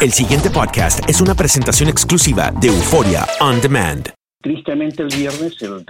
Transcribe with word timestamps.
El 0.00 0.12
siguiente 0.12 0.48
podcast 0.48 1.10
es 1.10 1.20
una 1.20 1.34
presentación 1.34 1.88
exclusiva 1.88 2.52
de 2.60 2.68
Euforia 2.68 3.26
On 3.40 3.60
Demand. 3.60 4.10
Tristemente 4.40 5.02
el 5.02 5.08
viernes 5.08 5.60
el, 5.60 5.84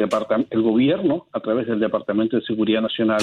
el 0.49 0.63
gobierno, 0.63 1.27
a 1.31 1.41
través 1.41 1.67
del 1.67 1.79
Departamento 1.79 2.39
de 2.39 2.43
Seguridad 2.43 2.81
Nacional, 2.81 3.21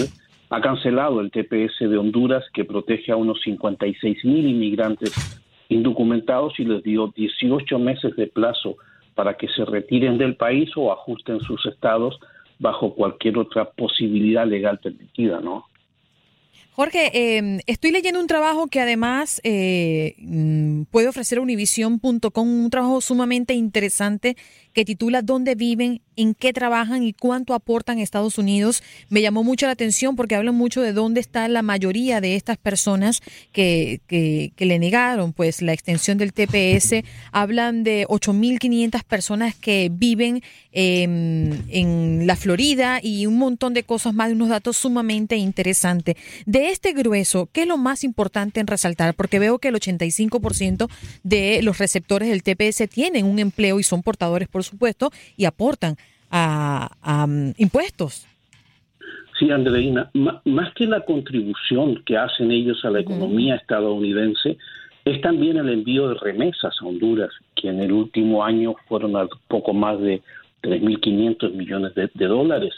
ha 0.52 0.62
cancelado 0.62 1.22
el 1.22 1.32
TPS 1.32 1.90
de 1.90 1.98
Honduras 1.98 2.44
que 2.54 2.66
protege 2.66 3.12
a 3.12 3.16
unos 3.16 3.42
56 3.42 4.26
mil 4.26 4.46
inmigrantes 4.46 5.12
indocumentados 5.70 6.54
y 6.60 6.66
les 6.66 6.84
dio 6.84 7.12
18 7.16 7.80
meses 7.80 8.16
de 8.16 8.28
plazo 8.28 8.78
para 9.16 9.38
que 9.38 9.48
se 9.48 9.66
retiren 9.66 10.20
del 10.20 10.36
país 10.36 10.70
o 10.76 10.94
ajusten 10.94 11.40
sus 11.40 11.66
estados 11.66 12.20
bajo 12.60 12.94
cualquier 12.94 13.40
otra 13.40 13.72
posibilidad 13.72 14.46
legal 14.46 14.78
permitida, 14.78 15.42
¿no? 15.42 15.66
Jorge, 16.76 17.10
eh, 17.14 17.62
estoy 17.68 17.92
leyendo 17.92 18.20
un 18.20 18.28
trabajo 18.28 18.68
que 18.68 18.82
además 18.82 19.40
eh, 19.46 20.16
mm, 20.20 20.84
puede 20.92 21.08
ofrecer 21.08 21.40
univision.com, 21.40 22.66
un 22.66 22.70
trabajo 22.70 23.00
sumamente 23.00 23.54
interesante 23.54 24.36
que 24.76 24.86
titula 24.86 25.22
¿Dónde 25.22 25.56
viven? 25.56 26.02
¿En 26.18 26.34
qué 26.34 26.54
trabajan? 26.54 27.04
¿Y 27.04 27.14
cuánto 27.14 27.54
aportan 27.54 27.98
Estados 27.98 28.38
Unidos? 28.38 28.84
Me 29.10 29.22
llamó 29.22 29.44
mucho 29.44 29.66
la 29.66 29.72
atención 29.72 30.16
porque 30.16 30.36
hablan 30.36 30.56
mucho 30.56 30.82
de 30.82 30.94
dónde 30.94 31.22
está 31.22 31.48
la 31.48 31.62
mayoría 31.62 32.22
de 32.22 32.36
estas 32.36 32.58
personas 32.58 33.22
que, 33.52 34.02
le 34.58 34.80
negaron 34.80 35.34
pues 35.34 35.62
la 35.62 35.74
extensión 35.74 36.18
del 36.18 36.34
TPS. 36.34 37.04
Hablan 37.32 37.84
de 37.84 38.06
8.500 38.08 39.04
personas 39.04 39.56
que 39.56 39.90
viven 39.92 40.44
eh, 40.74 41.04
en 41.04 42.28
la 42.28 42.36
Florida 42.36 43.00
y 43.02 43.26
un 43.28 43.38
montón 43.38 43.74
de 43.74 43.84
cosas 43.84 44.14
más, 44.14 44.32
unos 44.32 44.50
datos 44.50 44.76
sumamente 44.76 45.38
interesantes. 45.38 46.16
De 46.46 46.70
este 46.70 46.92
grueso, 46.92 47.50
¿qué 47.52 47.62
es 47.62 47.68
lo 47.68 47.78
más 47.78 48.04
importante 48.04 48.60
en 48.60 48.68
resaltar? 48.68 49.16
Porque 49.16 49.40
veo 49.40 49.60
que 49.60 49.70
el 49.70 49.76
85% 49.76 50.90
de 51.24 51.62
los 51.62 51.78
receptores 51.78 52.28
del 52.30 52.44
TPS 52.44 52.90
tienen 52.90 53.26
un 53.26 53.40
empleo 53.40 53.80
y 53.80 53.84
son 53.84 54.04
portadores, 54.04 54.50
por 54.50 54.65
supuesto, 54.66 55.12
y 55.38 55.46
aportan 55.46 55.96
a, 56.30 56.90
a 57.02 57.26
um, 57.26 57.54
impuestos. 57.58 58.28
Sí, 59.38 59.52
Andreina, 59.52 60.10
más 60.14 60.74
que 60.76 60.86
la 60.86 61.02
contribución 61.02 62.02
que 62.06 62.18
hacen 62.18 62.52
ellos 62.52 62.84
a 62.86 62.90
la 62.90 63.02
economía 63.02 63.56
estadounidense, 63.56 64.58
es 65.04 65.22
también 65.22 65.58
el 65.58 65.70
envío 65.70 66.10
de 66.10 66.16
remesas 66.16 66.74
a 66.80 66.86
Honduras, 66.86 67.30
que 67.56 67.70
en 67.70 67.82
el 67.82 67.92
último 67.92 68.44
año 68.44 68.76
fueron 68.88 69.16
a 69.18 69.28
poco 69.48 69.74
más 69.74 70.00
de 70.00 70.22
3.500 70.64 71.52
millones 71.52 71.94
de, 71.96 72.10
de 72.14 72.26
dólares. 72.26 72.74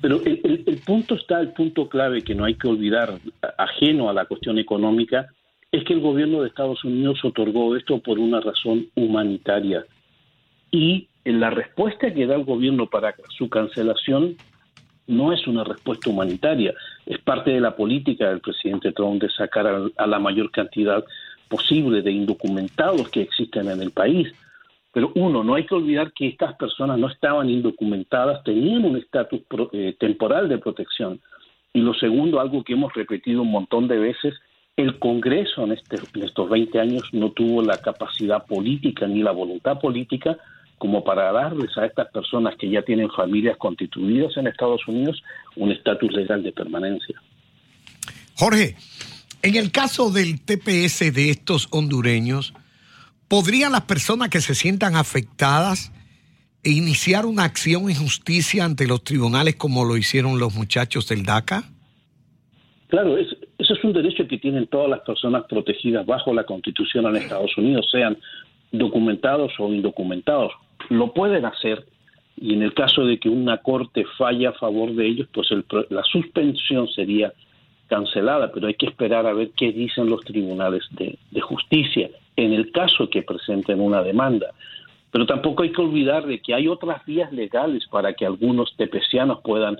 Pero 0.00 0.20
el, 0.24 0.40
el, 0.42 0.64
el, 0.66 0.78
punto 0.78 1.14
está, 1.14 1.40
el 1.40 1.52
punto 1.52 1.88
clave 1.88 2.22
que 2.22 2.34
no 2.34 2.44
hay 2.44 2.54
que 2.54 2.66
olvidar, 2.66 3.18
ajeno 3.58 4.10
a 4.10 4.14
la 4.14 4.24
cuestión 4.24 4.58
económica, 4.58 5.28
es 5.70 5.84
que 5.84 5.92
el 5.92 6.00
gobierno 6.00 6.42
de 6.42 6.48
Estados 6.48 6.82
Unidos 6.84 7.24
otorgó 7.24 7.76
esto 7.76 7.98
por 8.00 8.18
una 8.18 8.40
razón 8.40 8.88
humanitaria. 8.96 9.84
Y 10.72 11.08
la 11.24 11.50
respuesta 11.50 12.12
que 12.12 12.26
da 12.26 12.34
el 12.34 12.44
gobierno 12.44 12.86
para 12.86 13.14
su 13.36 13.48
cancelación 13.48 14.36
no 15.06 15.32
es 15.32 15.46
una 15.46 15.64
respuesta 15.64 16.08
humanitaria, 16.08 16.74
es 17.06 17.18
parte 17.18 17.50
de 17.50 17.60
la 17.60 17.76
política 17.76 18.28
del 18.28 18.40
presidente 18.40 18.92
Trump 18.92 19.20
de 19.20 19.30
sacar 19.30 19.66
a, 19.96 20.06
la 20.06 20.18
mayor 20.18 20.50
cantidad 20.50 21.04
posible 21.48 22.00
de 22.00 22.10
indocumentados 22.10 23.10
que 23.10 23.20
existen 23.20 23.68
en 23.68 23.82
el 23.82 23.90
país. 23.90 24.32
Pero 24.94 25.12
uno, 25.14 25.44
no 25.44 25.54
hay 25.54 25.66
que 25.66 25.74
olvidar 25.74 26.12
que 26.12 26.28
estas 26.28 26.54
personas 26.54 26.98
no 26.98 27.08
estaban 27.08 27.50
indocumentadas, 27.50 28.42
tenían 28.42 28.84
un 28.84 28.96
estatus 28.96 29.42
eh, 29.72 29.94
temporal 29.98 30.48
de 30.48 30.58
protección. 30.58 31.20
Y 31.74 31.80
lo 31.80 31.94
segundo, 31.94 32.40
algo 32.40 32.64
que 32.64 32.72
hemos 32.74 32.92
repetido 32.94 33.42
un 33.42 33.50
montón 33.50 33.88
de 33.88 33.98
veces, 33.98 34.34
el 34.76 34.98
Congreso 34.98 35.64
en, 35.64 35.72
este, 35.72 35.96
estos 36.14 36.48
20 36.48 36.80
años 36.80 37.02
no 37.12 37.30
tuvo 37.30 37.62
la 37.62 37.78
capacidad 37.78 38.46
política 38.46 39.06
ni 39.06 39.22
la 39.22 39.32
voluntad 39.32 39.78
política 39.78 40.38
como 40.82 41.04
para 41.04 41.30
darles 41.30 41.70
a 41.78 41.86
estas 41.86 42.08
personas 42.08 42.56
que 42.58 42.68
ya 42.68 42.82
tienen 42.82 43.08
familias 43.08 43.56
constituidas 43.56 44.36
en 44.36 44.48
Estados 44.48 44.80
Unidos 44.88 45.22
un 45.54 45.70
estatus 45.70 46.10
legal 46.10 46.42
de 46.42 46.50
permanencia. 46.50 47.22
Jorge, 48.34 48.74
en 49.42 49.54
el 49.54 49.70
caso 49.70 50.10
del 50.10 50.40
TPS 50.40 51.14
de 51.14 51.30
estos 51.30 51.68
hondureños, 51.70 52.52
¿podrían 53.28 53.70
las 53.70 53.82
personas 53.82 54.28
que 54.28 54.40
se 54.40 54.56
sientan 54.56 54.96
afectadas 54.96 55.92
iniciar 56.64 57.26
una 57.26 57.44
acción 57.44 57.88
en 57.88 57.94
justicia 57.94 58.64
ante 58.64 58.88
los 58.88 59.04
tribunales 59.04 59.54
como 59.54 59.84
lo 59.84 59.96
hicieron 59.96 60.40
los 60.40 60.52
muchachos 60.52 61.08
del 61.08 61.22
DACA? 61.22 61.62
Claro, 62.88 63.16
es, 63.18 63.28
eso 63.56 63.74
es 63.74 63.84
un 63.84 63.92
derecho 63.92 64.26
que 64.26 64.38
tienen 64.38 64.66
todas 64.66 64.90
las 64.90 65.02
personas 65.02 65.44
protegidas 65.48 66.04
bajo 66.04 66.34
la 66.34 66.42
Constitución 66.42 67.06
en 67.06 67.22
Estados 67.22 67.56
Unidos, 67.56 67.86
sean 67.88 68.18
documentados 68.72 69.52
o 69.60 69.72
indocumentados 69.72 70.50
lo 70.90 71.12
pueden 71.12 71.44
hacer 71.44 71.86
y 72.36 72.54
en 72.54 72.62
el 72.62 72.74
caso 72.74 73.04
de 73.04 73.18
que 73.18 73.28
una 73.28 73.58
corte 73.58 74.04
falle 74.18 74.46
a 74.46 74.52
favor 74.52 74.92
de 74.94 75.06
ellos, 75.06 75.28
pues 75.32 75.50
el, 75.50 75.64
la 75.90 76.02
suspensión 76.04 76.88
sería 76.88 77.32
cancelada, 77.92 78.50
pero 78.52 78.68
hay 78.68 78.74
que 78.74 78.86
esperar 78.86 79.26
a 79.26 79.34
ver 79.34 79.50
qué 79.54 79.70
dicen 79.70 80.08
los 80.08 80.24
tribunales 80.24 80.82
de, 80.92 81.18
justicia 81.42 82.08
en 82.36 82.54
el 82.54 82.72
caso 82.72 83.10
que 83.10 83.22
presenten 83.22 83.80
una 83.80 84.02
demanda. 84.02 84.46
Pero 85.10 85.26
tampoco 85.26 85.62
hay 85.62 85.72
que 85.72 85.82
olvidar 85.82 86.24
de 86.26 86.40
que 86.40 86.54
hay 86.54 86.68
otras 86.68 87.04
vías 87.04 87.30
legales 87.32 87.86
para 87.90 88.14
que 88.14 88.24
algunos 88.24 88.74
tepecianos 88.78 89.40
puedan 89.42 89.76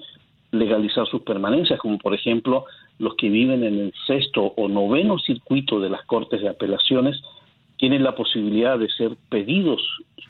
legalizar 0.50 1.06
sus 1.06 1.22
permanencias, 1.22 1.80
como 1.80 1.96
por 1.96 2.12
ejemplo 2.12 2.66
los 2.98 3.14
que 3.14 3.30
viven 3.30 3.64
en 3.64 3.80
el 3.80 3.94
sexto 4.06 4.52
o 4.56 4.68
noveno 4.68 5.18
circuito 5.18 5.80
de 5.80 5.88
las 5.88 6.04
Cortes 6.04 6.42
de 6.42 6.50
Apelaciones, 6.50 7.22
tienen 7.82 8.04
la 8.04 8.14
posibilidad 8.14 8.78
de 8.78 8.88
ser 8.90 9.16
pedidos, 9.28 9.82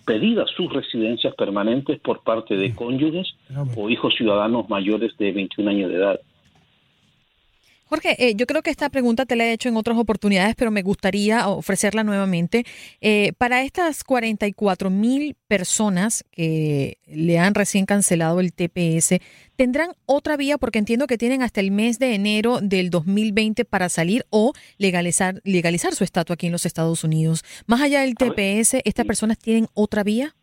pedidas 0.07 0.49
sus 0.57 0.73
residencias 0.73 1.35
permanentes 1.35 2.01
por 2.01 2.23
parte 2.23 2.57
de 2.57 2.75
cónyuges 2.75 3.35
o 3.77 3.91
hijos 3.91 4.15
ciudadanos 4.15 4.71
mayores 4.71 5.15
de 5.19 5.33
21 5.33 5.71
años 5.71 5.91
de 5.91 5.97
edad. 5.97 6.21
Jorge, 7.93 8.17
eh, 8.19 8.35
yo 8.35 8.47
creo 8.47 8.63
que 8.63 8.71
esta 8.71 8.89
pregunta 8.89 9.27
te 9.27 9.37
la 9.37 9.45
he 9.45 9.53
hecho 9.53 9.69
en 9.69 9.77
otras 9.77 9.99
oportunidades, 9.99 10.55
pero 10.57 10.71
me 10.71 10.81
gustaría 10.81 11.47
ofrecerla 11.47 12.03
nuevamente. 12.03 12.65
Eh, 13.03 13.35
para 13.37 13.65
estas 13.65 14.03
44 14.03 14.89
mil 14.89 15.37
personas 15.47 16.25
que 16.31 16.97
le 17.05 17.39
han 17.39 17.55
recién 17.55 17.85
cancelado 17.85 18.41
el 18.41 18.55
TPS, 18.55 19.21
¿tendrán 19.57 19.91
otra 20.07 20.39
vía? 20.39 20.57
Porque 20.57 20.79
entiendo 20.79 21.07
que 21.07 21.19
tienen 21.19 21.43
hasta 21.43 21.61
el 21.61 21.71
mes 21.71 21.99
de 21.99 22.15
enero 22.15 22.61
del 22.63 22.89
2020 22.89 23.67
para 23.67 23.91
salir 23.91 24.25
o 24.31 24.55
legalizar, 24.79 25.43
legalizar 25.45 25.95
su 25.95 26.03
estatus 26.03 26.33
aquí 26.33 26.47
en 26.47 26.53
los 26.53 26.65
Estados 26.65 27.05
Unidos. 27.05 27.45
Más 27.67 27.83
allá 27.83 28.01
del 28.01 28.15
TPS, 28.15 28.81
¿estas 28.87 29.05
personas 29.05 29.37
tienen 29.37 29.69
otra 29.75 30.03
vía? 30.03 30.35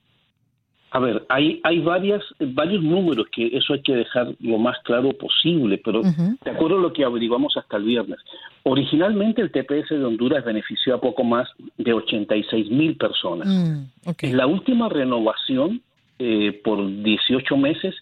A 0.91 0.99
ver, 0.99 1.23
hay, 1.29 1.59
hay 1.63 1.79
varias, 1.81 2.23
varios 2.39 2.83
números 2.83 3.27
que 3.31 3.47
eso 3.55 3.73
hay 3.73 3.81
que 3.81 3.95
dejar 3.95 4.33
lo 4.39 4.57
más 4.57 4.77
claro 4.83 5.13
posible, 5.13 5.79
pero 5.83 6.01
de 6.01 6.51
acuerdo 6.51 6.79
a 6.79 6.81
lo 6.81 6.93
que 6.93 7.03
averiguamos 7.03 7.55
hasta 7.57 7.77
el 7.77 7.83
viernes. 7.83 8.19
Originalmente 8.63 9.41
el 9.41 9.51
TPS 9.51 9.89
de 9.89 10.03
Honduras 10.03 10.43
benefició 10.43 10.95
a 10.95 11.01
poco 11.01 11.23
más 11.23 11.47
de 11.77 11.93
86 11.93 12.71
mil 12.71 12.95
personas. 12.97 13.47
Mm, 13.47 14.09
En 14.21 14.37
la 14.37 14.47
última 14.47 14.89
renovación, 14.89 15.81
eh, 16.17 16.59
por 16.63 16.85
18 17.03 17.55
meses, 17.55 17.95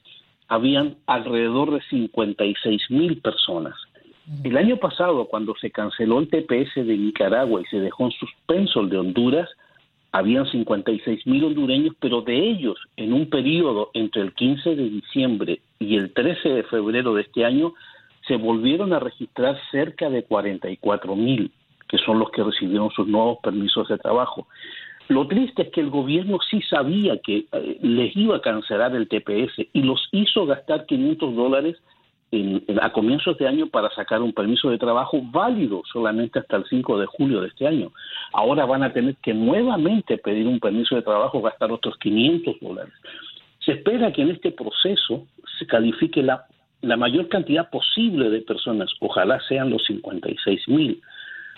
habían 0.48 0.95
alrededor 1.07 1.74
de 1.74 1.81
56 1.90 2.81
mil 2.90 3.18
personas. 3.18 3.75
El 4.44 4.57
año 4.57 4.75
pasado, 4.78 5.25
cuando 5.25 5.56
se 5.56 5.72
canceló 5.72 6.19
el 6.19 6.28
TPS 6.28 6.75
de 6.86 6.98
Nicaragua 6.98 7.62
y 7.62 7.66
se 7.66 7.80
dejó 7.80 8.06
en 8.06 8.12
suspenso 8.12 8.81
el 8.81 8.90
de 8.90 8.98
Honduras, 8.98 9.50
habían 10.18 10.50
56 10.50 11.28
mil 11.28 11.44
hondureños, 11.44 11.96
pero 12.00 12.22
de 12.22 12.36
ellos, 12.36 12.78
en 12.96 13.14
un 13.14 13.30
periodo 13.30 13.92
entre 13.94 14.24
el 14.24 14.34
15 14.34 14.75
de 14.75 14.90
diciembre 14.90 15.62
y 15.80 15.96
el 15.96 16.12
13 16.12 16.50
de 16.50 16.64
febrero 16.64 17.14
de 17.14 17.22
este 17.22 17.46
año, 17.46 17.74
se 18.28 18.36
volvieron 18.36 18.94
a 18.94 19.00
registrar 19.00 19.58
cerca 19.72 20.10
de 20.10 20.24
44 20.24 21.16
mil, 21.16 21.52
que 21.88 21.98
son 22.00 22.18
los 22.19 22.31
que 22.31 22.44
recibieron 22.44 22.90
sus 22.92 23.08
nuevos 23.08 23.38
permisos 23.44 23.88
de 23.90 23.98
trabajo. 23.98 24.48
Lo 25.08 25.28
triste 25.28 25.62
es 25.62 25.69
que 25.69 25.81
el 25.81 25.90
gobierno 25.90 26.40
sí 26.50 26.62
sabía 26.64 27.18
que 27.19 27.46
eh, 27.52 27.78
les 27.81 28.16
iba 28.18 28.38
a 28.38 28.42
cancelar 28.42 28.96
el 28.96 29.08
TPS 29.08 29.68
y 29.72 29.81
los 29.84 30.10
hizo 30.12 30.46
gastar 30.46 30.86
500 30.86 31.36
dólares 31.36 31.78
en- 32.32 32.64
a 32.82 32.92
comienzos 32.92 33.38
de 33.38 33.48
año 33.48 33.68
para 33.68 33.90
sacar 33.92 34.22
un 34.22 34.34
permiso 34.34 34.70
de 34.70 34.78
trabajo 34.78 35.22
válido 35.24 35.82
solamente 35.92 36.40
hasta 36.40 36.58
el 36.58 36.66
5 36.66 37.00
de 37.00 37.06
julio 37.06 37.42
de 37.42 37.48
este 37.48 37.68
año. 37.68 37.92
Ahora 38.34 38.66
van 38.66 38.84
a 38.84 38.92
tener 38.92 39.16
que 39.18 39.34
nuevamente 39.34 40.18
pedir 40.18 40.48
un 40.48 40.60
permiso 40.60 40.96
de 40.96 41.02
trabajo, 41.02 41.42
gastar 41.42 41.72
otros 41.72 41.96
500 41.98 42.60
dólares. 42.60 42.94
Se 43.60 43.74
espera 43.74 44.12
que 44.12 44.22
en 44.22 44.32
este 44.32 44.52
proceso 44.52 45.26
se 45.58 45.66
califique 45.66 46.22
la, 46.22 46.46
la 46.82 46.98
mayor 46.98 47.28
cantidad 47.30 47.70
posible 47.70 48.30
de 48.30 48.42
personas, 48.42 48.92
ojalá 49.00 49.40
sean 49.48 49.70
los 49.70 49.84
56 49.86 50.68
mil, 50.68 51.02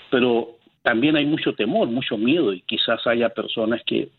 pero 0.10 0.56
también 0.82 1.16
hay 1.18 1.26
mucho 1.26 1.54
temor, 1.54 1.88
mucho 1.88 2.18
miedo 2.18 2.54
y 2.54 2.62
quizás 2.62 3.06
haya 3.06 3.30
personas 3.30 3.82
que, 3.86 4.10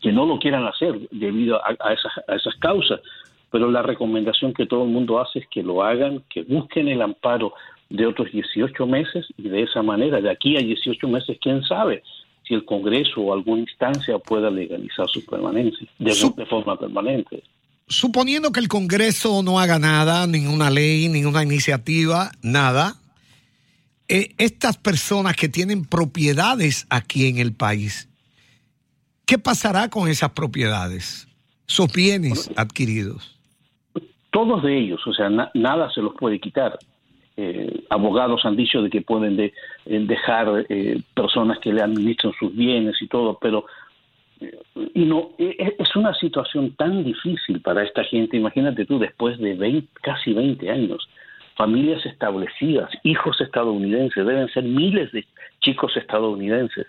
que 0.00 0.12
no 0.12 0.26
lo 0.26 0.38
quieran 0.38 0.66
hacer 0.66 0.98
debido 1.10 1.60
a 1.64 1.92
esas, 1.92 2.12
a 2.28 2.34
esas 2.34 2.54
causas, 2.56 3.00
pero 3.50 3.70
la 3.70 3.82
recomendación 3.82 4.52
que 4.52 4.66
todo 4.66 4.84
el 4.84 4.90
mundo 4.90 5.20
hace 5.20 5.40
es 5.40 5.46
que 5.48 5.62
lo 5.62 5.82
hagan, 5.82 6.22
que 6.28 6.42
busquen 6.42 6.88
el 6.88 7.02
amparo 7.02 7.52
de 7.88 8.06
otros 8.06 8.30
18 8.32 8.86
meses 8.86 9.26
y 9.36 9.48
de 9.48 9.62
esa 9.62 9.82
manera, 9.82 10.20
de 10.20 10.30
aquí 10.30 10.56
a 10.56 10.60
18 10.60 11.08
meses, 11.08 11.38
quién 11.40 11.62
sabe 11.62 12.02
si 12.46 12.54
el 12.54 12.64
Congreso 12.64 13.20
o 13.20 13.32
alguna 13.32 13.62
instancia 13.62 14.18
pueda 14.18 14.50
legalizar 14.50 15.08
su 15.08 15.24
permanencia 15.24 15.86
de, 15.98 16.46
forma 16.46 16.78
permanente. 16.78 17.42
Suponiendo 17.88 18.50
que 18.52 18.60
el 18.60 18.68
Congreso 18.68 19.42
no 19.42 19.60
haga 19.60 19.78
nada, 19.78 20.26
ninguna 20.26 20.70
ley, 20.70 21.08
ninguna 21.08 21.42
iniciativa, 21.42 22.30
nada, 22.42 22.96
eh, 24.08 24.34
estas 24.38 24.76
personas 24.76 25.36
que 25.36 25.48
tienen 25.48 25.84
propiedades 25.84 26.86
aquí 26.90 27.28
en 27.28 27.38
el 27.38 27.52
país, 27.52 28.08
¿qué 29.24 29.38
pasará 29.38 29.88
con 29.88 30.08
esas 30.08 30.30
propiedades? 30.30 31.26
Esos 31.68 31.92
bienes 31.92 32.50
adquiridos. 32.56 33.35
Todos 34.36 34.62
de 34.62 34.76
ellos, 34.76 35.00
o 35.06 35.14
sea, 35.14 35.30
na- 35.30 35.50
nada 35.54 35.88
se 35.94 36.02
los 36.02 36.12
puede 36.14 36.38
quitar. 36.38 36.78
Eh, 37.38 37.84
abogados 37.88 38.44
han 38.44 38.54
dicho 38.54 38.82
de 38.82 38.90
que 38.90 39.00
pueden 39.00 39.34
de- 39.34 39.54
eh, 39.86 40.00
dejar 40.14 40.66
eh, 40.68 41.00
personas 41.14 41.58
que 41.60 41.72
le 41.72 41.80
administran 41.80 42.34
sus 42.38 42.54
bienes 42.54 43.00
y 43.00 43.06
todo, 43.08 43.38
pero 43.40 43.64
eh, 44.42 44.58
y 44.92 45.06
no 45.06 45.30
es 45.38 45.96
una 45.96 46.12
situación 46.12 46.72
tan 46.76 47.02
difícil 47.02 47.62
para 47.62 47.82
esta 47.82 48.04
gente. 48.04 48.36
Imagínate 48.36 48.84
tú, 48.84 48.98
después 48.98 49.38
de 49.38 49.54
20, 49.54 49.88
casi 50.02 50.34
20 50.34 50.70
años, 50.70 51.08
familias 51.54 52.04
establecidas, 52.04 52.90
hijos 53.04 53.40
estadounidenses, 53.40 54.26
deben 54.26 54.48
ser 54.48 54.64
miles 54.64 55.10
de 55.12 55.24
chicos 55.62 55.96
estadounidenses. 55.96 56.86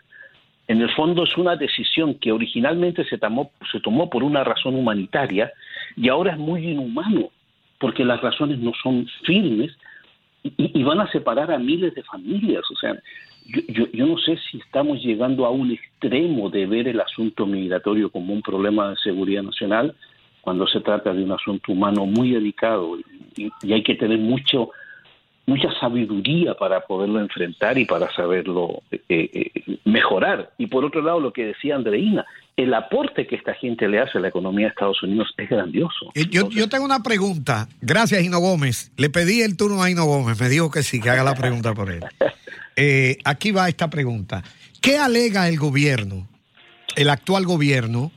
En 0.68 0.82
el 0.82 0.90
fondo 0.96 1.24
es 1.24 1.38
una 1.38 1.56
decisión 1.56 2.16
que 2.16 2.34
originalmente 2.34 3.06
se 3.06 3.18
tomó, 3.18 3.52
se 3.72 3.80
tomó 3.80 4.10
por 4.10 4.22
una 4.22 4.44
razón 4.44 4.76
humanitaria 4.76 5.50
y 5.96 6.10
ahora 6.10 6.34
es 6.34 6.38
muy 6.38 6.68
inhumano 6.74 7.30
porque 7.80 8.06
las 8.06 8.22
razones 8.22 8.60
no 8.60 8.72
son 8.82 9.08
firmes 9.24 9.72
y, 10.44 10.54
y 10.58 10.84
van 10.84 11.00
a 11.00 11.12
separar 11.12 11.52
a 11.52 11.60
miles 11.60 11.94
de 11.96 12.04
familias. 12.04 12.64
O 12.72 12.76
sea, 12.76 12.96
yo, 13.46 13.62
yo, 13.68 13.92
yo 13.92 14.06
no 14.06 14.18
sé 14.18 14.38
si 14.50 14.58
estamos 14.58 15.02
llegando 15.04 15.46
a 15.46 15.50
un 15.50 15.72
extremo 15.72 16.50
de 16.50 16.66
ver 16.66 16.88
el 16.88 17.00
asunto 17.00 17.46
migratorio 17.46 18.10
como 18.10 18.34
un 18.34 18.42
problema 18.42 18.90
de 18.90 18.98
seguridad 18.98 19.44
nacional 19.44 19.96
cuando 20.42 20.66
se 20.68 20.80
trata 20.80 21.14
de 21.14 21.24
un 21.24 21.32
asunto 21.32 21.72
humano 21.72 22.06
muy 22.06 22.32
delicado 22.32 22.98
y, 23.36 23.52
y 23.62 23.74
hay 23.74 23.84
que 23.84 23.96
tener 23.96 24.18
mucho 24.18 24.72
mucha 25.48 25.70
sabiduría 25.80 26.54
para 26.54 26.82
poderlo 26.82 27.20
enfrentar 27.20 27.78
y 27.78 27.86
para 27.86 28.14
saberlo 28.14 28.84
eh, 28.92 29.02
eh, 29.10 29.80
mejorar. 29.86 30.52
Y 30.58 30.68
por 30.68 30.86
otro 30.86 31.02
lado, 31.02 31.20
lo 31.20 31.32
que 31.34 31.46
decía 31.46 31.76
Andreina, 31.76 32.26
el 32.58 32.74
aporte 32.74 33.26
que 33.26 33.36
esta 33.36 33.54
gente 33.54 33.88
le 33.88 34.00
hace 34.00 34.18
a 34.18 34.22
la 34.22 34.28
economía 34.28 34.66
de 34.66 34.70
Estados 34.72 35.02
Unidos 35.02 35.34
es 35.38 35.50
grandioso. 35.50 36.12
Eh, 36.14 36.26
Yo, 36.30 36.50
yo 36.50 36.68
tengo 36.68 36.84
una 36.84 37.02
pregunta. 37.02 37.70
Gracias, 37.82 38.22
Hino 38.24 38.40
Gómez. 38.40 38.92
Le 38.98 39.10
pedí 39.10 39.42
el 39.42 39.56
turno 39.56 39.82
a 39.82 39.90
Hino 39.90 40.06
Gómez. 40.06 40.40
Me 40.40 40.50
dijo 40.50 40.70
que 40.70 40.84
sí, 40.84 41.00
que 41.00 41.10
haga 41.10 41.24
la 41.24 41.36
pregunta 41.36 41.74
por 41.74 41.90
él. 41.92 42.04
Eh, 42.80 43.18
aquí 43.24 43.50
va 43.50 43.68
esta 43.70 43.90
pregunta. 43.90 44.44
¿Qué 44.82 45.00
alega 45.00 45.50
el 45.50 45.58
gobierno, 45.58 46.28
el 46.96 47.10
actual 47.10 47.44
gobierno, 47.44 48.12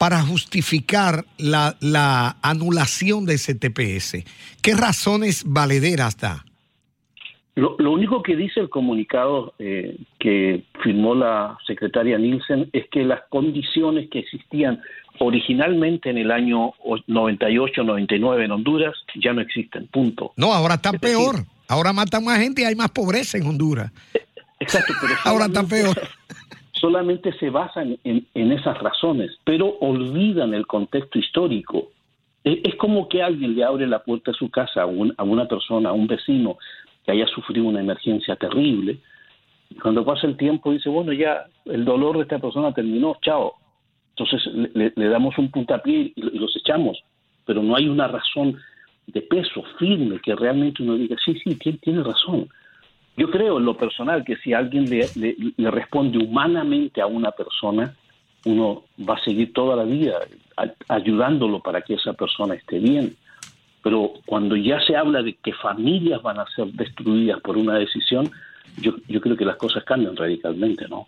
para 0.00 0.20
justificar 0.22 1.26
la, 1.38 1.76
la 1.78 2.36
anulación 2.42 3.24
de 3.24 3.34
ese 3.34 3.54
TPS? 3.54 4.24
¿Qué 4.62 4.74
razones 4.74 5.44
valederas 5.46 6.16
da? 6.16 6.44
Lo, 7.56 7.76
lo 7.78 7.90
único 7.92 8.22
que 8.22 8.36
dice 8.36 8.60
el 8.60 8.68
comunicado 8.70 9.54
eh, 9.58 9.96
que 10.18 10.62
firmó 10.82 11.14
la 11.14 11.58
secretaria 11.66 12.16
Nielsen 12.16 12.70
es 12.72 12.88
que 12.90 13.04
las 13.04 13.20
condiciones 13.28 14.08
que 14.08 14.20
existían 14.20 14.80
originalmente 15.18 16.08
en 16.10 16.18
el 16.18 16.30
año 16.30 16.72
98-99 17.08 18.44
en 18.44 18.50
Honduras 18.52 18.94
ya 19.16 19.32
no 19.32 19.40
existen, 19.40 19.86
punto. 19.88 20.32
No, 20.36 20.52
ahora 20.52 20.74
está 20.74 20.90
Es 20.90 21.00
decir, 21.00 21.16
peor. 21.18 21.34
Ahora 21.68 21.92
matan 21.92 22.24
más 22.24 22.38
gente 22.40 22.62
y 22.62 22.64
hay 22.64 22.74
más 22.74 22.90
pobreza 22.90 23.38
en 23.38 23.46
Honduras. 23.46 23.92
Exacto, 24.58 24.92
pero 25.00 25.14
Ahora 25.24 25.46
está 25.46 25.62
peor. 25.64 25.96
Solamente 26.72 27.32
se 27.38 27.50
basan 27.50 27.98
en, 28.04 28.26
en 28.34 28.52
esas 28.52 28.78
razones, 28.78 29.30
pero 29.44 29.76
olvidan 29.80 30.54
el 30.54 30.66
contexto 30.66 31.18
histórico. 31.18 31.90
Es, 32.42 32.58
es 32.64 32.74
como 32.76 33.08
que 33.08 33.22
alguien 33.22 33.54
le 33.54 33.64
abre 33.64 33.86
la 33.86 34.02
puerta 34.02 34.30
de 34.30 34.38
su 34.38 34.48
casa 34.50 34.82
a, 34.82 34.86
un- 34.86 35.14
a 35.18 35.22
una 35.22 35.46
persona, 35.46 35.90
a 35.90 35.92
un 35.92 36.06
vecino 36.06 36.56
que 37.04 37.12
haya 37.12 37.26
sufrido 37.28 37.66
una 37.66 37.80
emergencia 37.80 38.36
terrible. 38.36 38.98
Y 39.70 39.76
cuando 39.76 40.04
pasa 40.04 40.26
el 40.26 40.36
tiempo 40.36 40.72
dice, 40.72 40.88
bueno, 40.88 41.12
ya 41.12 41.46
el 41.66 41.84
dolor 41.84 42.16
de 42.16 42.22
esta 42.22 42.38
persona 42.38 42.72
terminó, 42.74 43.16
chao. 43.22 43.54
Entonces 44.16 44.46
le, 44.74 44.90
damos 45.08 45.38
un 45.38 45.50
puntapié 45.50 46.12
y, 46.14 46.38
los 46.38 46.54
echamos, 46.56 47.02
pero 47.46 47.62
no 47.62 47.76
hay 47.76 47.88
una 47.88 48.08
razón 48.08 48.58
de 49.06 49.22
peso 49.22 49.62
firme 49.78 50.20
que 50.20 50.34
realmente 50.34 50.82
uno 50.82 50.94
diga, 50.96 51.16
sí, 51.24 51.34
sí, 51.42 51.54
tiene, 51.56 51.78
tiene 51.78 52.02
razón. 52.02 52.48
Yo 53.16 53.30
creo 53.30 53.58
en 53.58 53.64
lo 53.64 53.76
personal 53.76 54.24
que 54.24 54.36
si 54.36 54.52
alguien 54.52 54.88
le, 54.90 55.10
le- 55.14 55.36
le 55.56 55.70
responde 55.70 56.18
humanamente 56.18 57.00
a 57.00 57.06
una 57.06 57.30
persona, 57.32 57.96
uno 58.44 58.84
va 58.98 59.14
a 59.14 59.24
seguir 59.24 59.52
toda 59.52 59.76
la 59.76 59.84
vida 59.84 60.18
ayudándolo 60.88 61.60
para 61.60 61.82
que 61.82 61.94
esa 61.94 62.12
persona 62.14 62.54
esté 62.54 62.78
bien. 62.78 63.16
Pero 63.82 64.12
cuando 64.26 64.56
ya 64.56 64.80
se 64.80 64.96
habla 64.96 65.22
de 65.22 65.34
que 65.34 65.52
familias 65.54 66.22
van 66.22 66.38
a 66.38 66.46
ser 66.54 66.66
destruidas 66.72 67.40
por 67.40 67.56
una 67.56 67.78
decisión, 67.78 68.30
yo, 68.80 68.94
yo 69.08 69.20
creo 69.20 69.36
que 69.36 69.44
las 69.44 69.56
cosas 69.56 69.84
cambian 69.84 70.16
radicalmente, 70.16 70.86
¿no? 70.88 71.06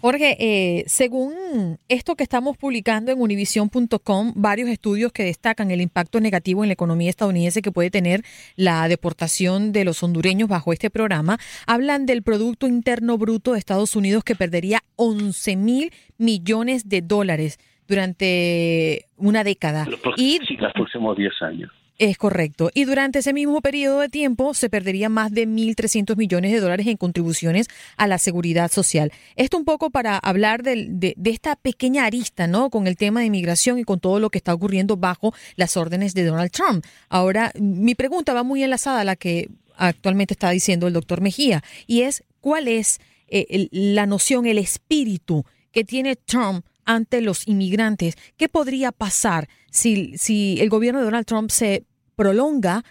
Jorge, 0.00 0.36
eh, 0.38 0.84
según 0.86 1.78
esto 1.88 2.16
que 2.16 2.22
estamos 2.22 2.56
publicando 2.56 3.10
en 3.12 3.20
univision.com, 3.20 4.32
varios 4.36 4.68
estudios 4.68 5.12
que 5.12 5.24
destacan 5.24 5.70
el 5.70 5.80
impacto 5.80 6.20
negativo 6.20 6.62
en 6.62 6.68
la 6.68 6.74
economía 6.74 7.10
estadounidense 7.10 7.62
que 7.62 7.72
puede 7.72 7.90
tener 7.90 8.22
la 8.56 8.86
deportación 8.88 9.72
de 9.72 9.84
los 9.84 10.02
hondureños 10.02 10.48
bajo 10.48 10.72
este 10.72 10.90
programa, 10.90 11.38
hablan 11.66 12.06
del 12.06 12.22
Producto 12.22 12.66
Interno 12.66 13.18
Bruto 13.18 13.52
de 13.52 13.58
Estados 13.58 13.96
Unidos 13.96 14.22
que 14.22 14.36
perdería 14.36 14.80
11 14.96 15.56
mil 15.56 15.92
millones 16.18 16.88
de 16.88 17.00
dólares 17.00 17.58
durante 17.88 19.06
una 19.16 19.44
década. 19.44 19.86
Y 20.16 20.38
sí, 20.46 20.56
próximos 20.96 21.16
10 21.16 21.42
años. 21.42 21.72
es 21.98 22.18
correcto. 22.18 22.70
Y 22.74 22.84
durante 22.84 23.20
ese 23.20 23.32
mismo 23.32 23.62
periodo 23.62 24.00
de 24.00 24.10
tiempo 24.10 24.52
se 24.52 24.68
perdería 24.68 25.08
más 25.08 25.32
de 25.32 25.48
1.300 25.48 26.14
millones 26.16 26.52
de 26.52 26.60
dólares 26.60 26.86
en 26.88 26.98
contribuciones 26.98 27.68
a 27.96 28.06
la 28.06 28.18
seguridad 28.18 28.70
social. 28.70 29.12
Esto 29.34 29.56
un 29.56 29.64
poco 29.64 29.88
para 29.88 30.18
hablar 30.18 30.62
de, 30.62 31.14
de 31.16 31.30
esta 31.30 31.56
pequeña 31.56 32.04
arista, 32.04 32.46
¿no? 32.46 32.68
Con 32.68 32.86
el 32.86 32.96
tema 32.96 33.20
de 33.20 33.26
inmigración 33.26 33.78
y 33.78 33.84
con 33.84 33.98
todo 33.98 34.20
lo 34.20 34.28
que 34.28 34.36
está 34.36 34.52
ocurriendo 34.52 34.98
bajo 34.98 35.32
las 35.56 35.78
órdenes 35.78 36.12
de 36.12 36.24
Donald 36.24 36.50
Trump. 36.50 36.84
Ahora, 37.08 37.50
mi 37.58 37.94
pregunta 37.94 38.34
va 38.34 38.42
muy 38.42 38.62
enlazada 38.62 39.00
a 39.00 39.04
la 39.04 39.16
que 39.16 39.48
actualmente 39.78 40.34
está 40.34 40.50
diciendo 40.50 40.86
el 40.86 40.92
doctor 40.92 41.22
Mejía, 41.22 41.62
y 41.86 42.02
es, 42.02 42.24
¿cuál 42.40 42.68
es 42.68 43.00
eh, 43.28 43.68
la 43.70 44.06
noción, 44.06 44.46
el 44.46 44.58
espíritu 44.58 45.44
que 45.72 45.84
tiene 45.84 46.16
Trump 46.16 46.64
ante 46.86 47.20
los 47.20 47.46
inmigrantes. 47.46 48.16
¿Qué 48.38 48.48
podría 48.48 48.92
pasar 48.92 49.48
si, 49.70 50.16
si 50.16 50.58
el 50.60 50.70
gobierno 50.70 51.00
de 51.00 51.06
Donald 51.06 51.26
Trump 51.26 51.50
se 51.50 51.84
prolonga 52.14 52.82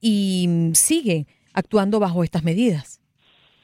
y 0.00 0.48
sigue 0.72 1.26
actuando 1.52 2.00
bajo 2.00 2.24
estas 2.24 2.42
medidas? 2.42 3.00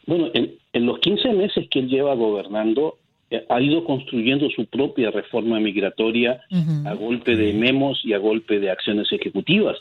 Bueno, 0.07 0.31
en, 0.35 0.87
los 0.87 0.99
15 1.01 1.33
meses 1.33 1.67
que 1.71 1.81
él 1.81 1.89
lleva 1.89 2.15
gobernando, 2.15 2.99
eh, 3.31 3.45
ha 3.49 3.61
ido 3.61 3.85
construyendo 3.85 4.49
su 4.51 4.67
propia 4.67 5.11
reforma 5.11 5.59
migratoria 5.59 6.41
a 6.85 6.95
golpe 6.95 7.35
de 7.35 7.55
memos 7.55 8.01
y 8.05 8.13
a 8.13 8.19
golpe 8.19 8.61
de 8.61 8.71
acciones 8.71 9.11
ejecutivas. 9.11 9.77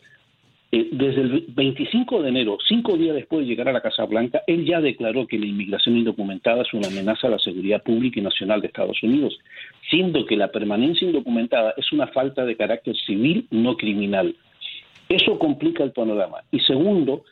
Desde 0.91 1.22
el 1.22 1.46
25 1.48 2.22
de 2.22 2.29
enero, 2.29 2.58
cinco 2.67 2.98
días 2.98 3.15
después 3.15 3.41
de 3.41 3.48
llegar 3.48 3.70
a 3.70 3.72
la 3.72 3.79
Casa 3.79 4.03
Blanca, 4.03 4.41
él 4.46 4.65
ya 4.65 4.82
declaró 4.82 5.25
que 5.25 5.39
la 5.39 5.46
inmigración 5.46 5.96
indocumentada 5.96 6.63
es 6.63 6.74
una 6.74 6.89
amenaza 6.89 7.27
a 7.27 7.29
la 7.29 7.39
seguridad 7.39 7.82
pública 7.82 8.20
y 8.20 8.24
nacional 8.24 8.60
de 8.60 8.67
Estados 8.67 9.01
Unidos, 9.01 9.39
siendo 9.89 10.25
que 10.25 10.36
la 10.36 10.51
permanencia 10.51 11.08
indocumentada 11.08 11.74
es 11.77 11.94
una 11.94 12.08
falta 12.08 12.44
de 12.44 12.58
carácter 12.58 12.94
civil, 13.05 13.48
no 13.51 13.77
criminal. 13.77 14.36
Eso 15.08 15.39
complica 15.39 15.82
el 15.82 15.94
panorama. 15.94 16.39
Y 16.51 16.60
segundo, 16.60 17.24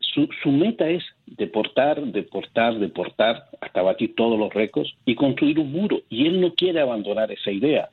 su, 0.00 0.26
su, 0.42 0.50
meta 0.50 0.88
es 0.88 1.04
deportar, 1.26 2.00
deportar, 2.00 2.78
deportar, 2.78 3.44
hasta 3.60 3.82
batir 3.82 4.14
todos 4.14 4.38
los 4.38 4.54
récords 4.54 4.90
y 5.04 5.16
construir 5.16 5.58
un 5.58 5.70
muro. 5.70 6.00
Y 6.08 6.26
él 6.26 6.40
no 6.40 6.54
quiere 6.54 6.80
abandonar 6.80 7.30
esa 7.30 7.50
idea. 7.50 7.90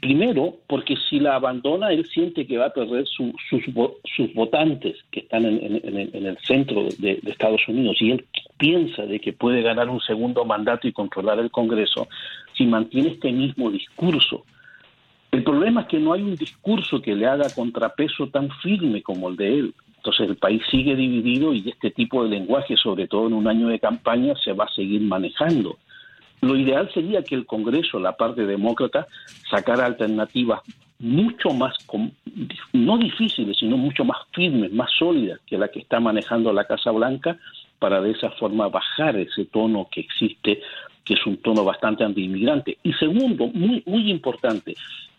Primero, 0.00 0.56
porque 0.66 0.96
si 1.08 1.18
la 1.18 1.36
abandona, 1.36 1.90
él 1.92 2.04
siente 2.04 2.46
que 2.46 2.58
va 2.58 2.66
a 2.66 2.74
perder 2.74 3.06
sus, 3.06 3.32
sus, 3.48 4.34
votantes 4.34 4.96
que 5.10 5.20
están 5.20 5.46
en, 5.46 6.26
el 6.26 6.38
centro 6.42 6.88
de, 6.98 7.20
Estados 7.24 7.66
Unidos 7.66 7.96
y 8.00 8.10
él 8.10 8.26
piensa 8.58 9.06
de 9.06 9.18
que 9.18 9.32
puede 9.32 9.62
ganar 9.62 9.88
un 9.88 10.00
segundo 10.00 10.44
mandato 10.44 10.86
y 10.86 10.92
controlar 10.92 11.38
el 11.38 11.50
Congreso 11.50 12.06
si 12.54 12.66
mantiene 12.66 13.10
este 13.10 13.32
mismo 13.32 13.70
discurso. 13.70 14.44
El 15.30 15.42
problema 15.42 15.82
es 15.82 15.86
que 15.88 15.98
no 15.98 16.12
hay 16.12 16.20
un 16.20 16.36
discurso 16.36 17.00
que 17.00 17.14
le 17.14 17.26
haga 17.26 17.48
contrapeso 17.54 18.28
tan 18.28 18.50
firme 18.62 19.02
como 19.02 19.30
el 19.30 19.36
de 19.36 19.58
él. 19.58 19.74
Entonces 19.96 20.28
el 20.28 20.36
país 20.36 20.62
sigue 20.70 20.96
dividido 20.96 21.54
y 21.54 21.66
este 21.66 21.90
tipo 21.90 22.24
de 22.24 22.30
lenguaje, 22.30 22.76
sobre 22.76 23.08
todo 23.08 23.26
en 23.26 23.32
un 23.32 23.48
año 23.48 23.68
de 23.68 23.78
campaña, 23.78 24.34
se 24.44 24.52
va 24.52 24.64
a 24.64 24.74
seguir 24.74 25.00
manejando. 25.00 25.78
Lo 26.40 26.56
ideal 26.56 26.90
sería 26.92 27.22
que 27.22 27.34
el 27.34 27.46
Congreso, 27.46 27.98
la 27.98 28.16
parte 28.16 28.46
demócrata, 28.46 29.06
sacara 29.50 29.86
alternativas 29.86 30.60
mucho 31.00 31.50
más, 31.50 31.74
no 32.72 32.98
difíciles, 32.98 33.56
sino 33.58 33.76
mucho 33.76 34.04
más 34.04 34.18
firmes, 34.32 34.72
más 34.72 34.90
sólidas 34.98 35.40
que 35.46 35.58
la 35.58 35.68
que 35.68 35.80
está 35.80 36.00
manejando 36.00 36.52
la 36.52 36.64
Casa 36.64 36.90
Blanca, 36.90 37.38
para 37.78 38.00
de 38.00 38.10
esa 38.10 38.30
forma 38.30 38.68
bajar 38.68 39.16
ese 39.16 39.44
tono 39.44 39.88
que 39.90 40.00
existe, 40.00 40.60
que 41.04 41.14
es 41.14 41.26
un 41.26 41.36
tono 41.38 41.64
bastante 41.64 42.04
antiinmigrante. 42.04 42.78
Y 42.82 42.92
segundo, 42.94 43.46
muy, 43.48 43.82
muy 43.86 44.10
importante, 44.10 44.74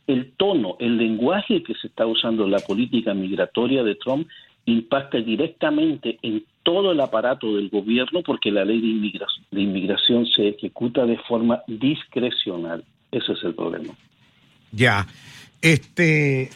el 0.07 0.31
tono, 0.31 0.75
el 0.79 0.97
lenguaje 0.97 1.63
que 1.63 1.75
se 1.75 1.87
está 1.87 2.05
usando 2.05 2.43
en 2.43 2.51
la 2.51 2.59
política 2.59 3.13
migratoria 3.13 3.83
de 3.83 3.95
Trump 3.95 4.27
impacta 4.65 5.19
directamente 5.19 6.19
en 6.21 6.43
todo 6.71 6.91
el 6.91 6.99
aparato 6.99 7.55
del 7.55 7.67
gobierno 7.69 8.21
porque 8.23 8.51
la 8.51 8.63
ley 8.63 8.79
de 8.79 8.87
inmigración, 8.89 9.43
de 9.49 9.61
inmigración 9.61 10.27
se 10.27 10.49
ejecuta 10.49 11.03
de 11.03 11.17
forma 11.27 11.63
discrecional. 11.65 12.83
Ese 13.11 13.31
es 13.31 13.43
el 13.43 13.55
problema. 13.55 13.95
Ya. 14.71 15.07
Este, 15.63 16.51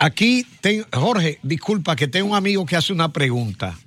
aquí, 0.00 0.44
Jorge, 0.92 1.38
disculpa 1.44 1.94
que 1.94 2.08
tengo 2.08 2.30
un 2.30 2.34
amigo 2.34 2.66
que 2.66 2.74
hace 2.74 2.92
una 2.92 3.12
pregunta. 3.12 3.78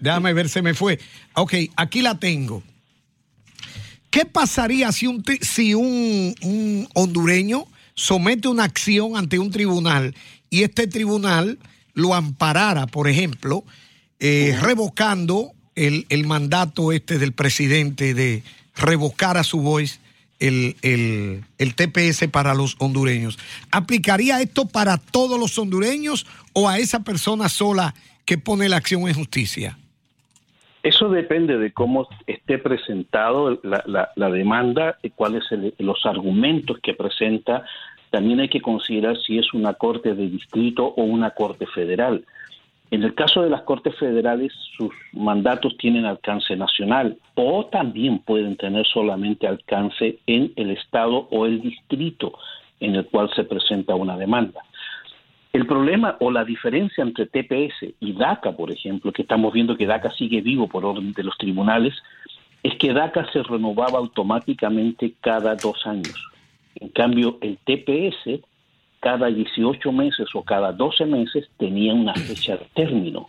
Déjame 0.00 0.34
ver, 0.34 0.50
se 0.50 0.60
me 0.60 0.74
fue. 0.74 0.98
Ok, 1.34 1.54
aquí 1.76 2.02
la 2.02 2.18
tengo. 2.18 2.62
¿Qué 4.10 4.26
pasaría 4.26 4.92
si 4.92 5.06
un, 5.06 5.24
si 5.40 5.72
un, 5.72 6.34
un 6.42 6.88
hondureño 6.94 7.64
somete 7.94 8.48
una 8.48 8.64
acción 8.64 9.16
ante 9.16 9.38
un 9.38 9.50
tribunal 9.50 10.14
y 10.50 10.62
este 10.62 10.86
tribunal 10.86 11.58
lo 11.94 12.12
amparara, 12.12 12.86
por 12.86 13.08
ejemplo, 13.08 13.64
eh, 14.20 14.56
revocando 14.60 15.52
el, 15.74 16.06
el, 16.08 16.26
mandato 16.26 16.92
este 16.92 17.18
del 17.18 17.32
presidente 17.32 18.14
de 18.14 18.42
revocar 18.76 19.36
a 19.36 19.44
su 19.44 19.60
voz 19.60 20.00
el, 20.38 20.76
el, 20.82 21.44
el, 21.58 21.74
TPS 21.74 22.28
para 22.28 22.54
los 22.54 22.76
hondureños. 22.78 23.38
¿Aplicaría 23.70 24.40
esto 24.40 24.66
para 24.66 24.98
todos 24.98 25.38
los 25.38 25.58
hondureños 25.58 26.26
o 26.52 26.68
a 26.68 26.78
esa 26.78 27.00
persona 27.00 27.48
sola 27.48 27.94
que 28.24 28.38
pone 28.38 28.68
la 28.68 28.76
acción 28.76 29.08
en 29.08 29.14
justicia? 29.14 29.78
Eso 30.82 31.10
depende 31.10 31.58
de 31.58 31.72
cómo 31.72 32.08
esté 32.26 32.56
presentado 32.56 33.60
la, 33.62 33.82
la, 33.86 34.10
la 34.16 34.30
demanda, 34.30 34.98
cuáles 35.14 35.44
son 35.46 35.74
los 35.78 36.06
argumentos 36.06 36.78
que 36.82 36.94
presenta 36.94 37.64
también 38.10 38.40
hay 38.40 38.48
que 38.48 38.60
considerar 38.60 39.16
si 39.18 39.38
es 39.38 39.54
una 39.54 39.74
corte 39.74 40.14
de 40.14 40.28
distrito 40.28 40.84
o 40.84 41.04
una 41.04 41.30
corte 41.30 41.66
federal. 41.66 42.24
En 42.90 43.04
el 43.04 43.14
caso 43.14 43.42
de 43.42 43.50
las 43.50 43.62
cortes 43.62 43.96
federales, 43.96 44.52
sus 44.76 44.92
mandatos 45.12 45.76
tienen 45.78 46.06
alcance 46.06 46.56
nacional 46.56 47.16
o 47.36 47.66
también 47.66 48.18
pueden 48.18 48.56
tener 48.56 48.84
solamente 48.86 49.46
alcance 49.46 50.18
en 50.26 50.52
el 50.56 50.70
estado 50.70 51.28
o 51.30 51.46
el 51.46 51.60
distrito 51.60 52.32
en 52.80 52.96
el 52.96 53.06
cual 53.06 53.30
se 53.36 53.44
presenta 53.44 53.94
una 53.94 54.16
demanda. 54.16 54.62
El 55.52 55.66
problema 55.66 56.16
o 56.20 56.30
la 56.30 56.44
diferencia 56.44 57.02
entre 57.02 57.26
TPS 57.26 57.94
y 58.00 58.12
DACA, 58.12 58.52
por 58.52 58.70
ejemplo, 58.70 59.12
que 59.12 59.22
estamos 59.22 59.52
viendo 59.52 59.76
que 59.76 59.86
DACA 59.86 60.10
sigue 60.10 60.40
vivo 60.40 60.68
por 60.68 60.84
orden 60.84 61.12
de 61.12 61.24
los 61.24 61.36
tribunales, 61.38 61.94
es 62.62 62.74
que 62.76 62.92
DACA 62.92 63.30
se 63.32 63.42
renovaba 63.42 63.98
automáticamente 63.98 65.14
cada 65.20 65.54
dos 65.54 65.86
años. 65.86 66.14
En 66.76 66.88
cambio, 66.88 67.38
el 67.40 67.58
TPS 67.58 68.40
cada 69.00 69.28
18 69.28 69.92
meses 69.92 70.28
o 70.34 70.42
cada 70.42 70.72
12 70.72 71.06
meses 71.06 71.48
tenía 71.58 71.94
una 71.94 72.14
fecha 72.14 72.56
de 72.56 72.66
término. 72.74 73.28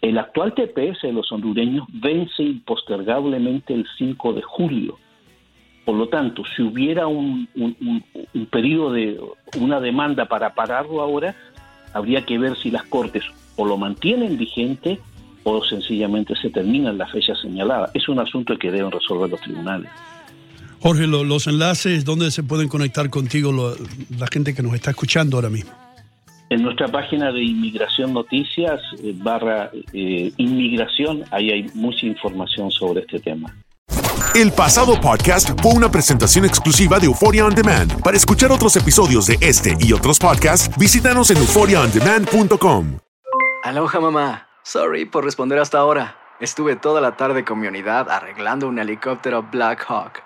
El 0.00 0.18
actual 0.18 0.54
TPS 0.54 1.02
de 1.02 1.12
los 1.12 1.30
hondureños 1.32 1.86
vence 1.92 2.42
impostergablemente 2.42 3.74
el 3.74 3.86
5 3.98 4.32
de 4.32 4.42
julio. 4.42 4.98
Por 5.84 5.96
lo 5.96 6.08
tanto, 6.08 6.42
si 6.54 6.62
hubiera 6.62 7.06
un, 7.06 7.48
un, 7.54 8.46
periodo 8.46 8.92
de 8.92 9.20
una 9.60 9.80
demanda 9.80 10.24
para 10.26 10.54
pararlo 10.54 11.00
ahora, 11.00 11.34
habría 11.92 12.22
que 12.22 12.38
ver 12.38 12.56
si 12.56 12.70
las 12.70 12.84
Cortes 12.84 13.24
o 13.56 13.64
lo 13.64 13.76
mantienen 13.76 14.36
vigente 14.36 14.98
o 15.44 15.62
sencillamente 15.64 16.34
se 16.34 16.50
termina 16.50 16.90
en 16.90 16.98
la 16.98 17.06
fecha 17.06 17.36
señalada. 17.36 17.90
Es 17.94 18.08
un 18.08 18.18
asunto 18.18 18.58
que 18.58 18.70
deben 18.70 18.90
resolver 18.90 19.30
los 19.30 19.40
tribunales. 19.40 19.90
Jorge, 20.80 21.06
los 21.06 21.46
enlaces, 21.46 22.04
¿dónde 22.04 22.30
se 22.30 22.42
pueden 22.42 22.68
conectar 22.68 23.10
contigo 23.10 23.74
la 24.18 24.26
gente 24.28 24.54
que 24.54 24.62
nos 24.62 24.74
está 24.74 24.90
escuchando 24.90 25.36
ahora 25.36 25.48
mismo? 25.48 25.72
En 26.48 26.62
nuestra 26.62 26.86
página 26.86 27.32
de 27.32 27.42
Inmigración 27.42 28.12
Noticias, 28.12 28.80
eh, 29.02 29.12
barra 29.16 29.70
eh, 29.92 30.30
Inmigración, 30.36 31.24
ahí 31.32 31.50
hay 31.50 31.66
mucha 31.74 32.06
información 32.06 32.70
sobre 32.70 33.00
este 33.00 33.18
tema. 33.18 33.52
El 34.32 34.52
pasado 34.52 35.00
podcast 35.00 35.60
fue 35.60 35.72
una 35.72 35.90
presentación 35.90 36.44
exclusiva 36.44 36.98
de 37.00 37.06
Euphoria 37.06 37.46
On 37.46 37.54
Demand. 37.54 38.00
Para 38.02 38.16
escuchar 38.16 38.52
otros 38.52 38.76
episodios 38.76 39.26
de 39.26 39.38
este 39.40 39.76
y 39.80 39.92
otros 39.92 40.18
podcasts, 40.18 40.70
visítanos 40.78 41.30
en 41.30 41.38
euphoriaondemand.com. 41.38 42.98
Aloha 43.64 44.00
mamá. 44.00 44.46
Sorry 44.62 45.04
por 45.04 45.24
responder 45.24 45.58
hasta 45.58 45.78
ahora. 45.78 46.16
Estuve 46.38 46.76
toda 46.76 47.00
la 47.00 47.16
tarde 47.16 47.44
con 47.44 47.58
mi 47.58 47.66
unidad 47.66 48.10
arreglando 48.10 48.68
un 48.68 48.78
helicóptero 48.78 49.42
Black 49.50 49.84
Hawk. 49.88 50.25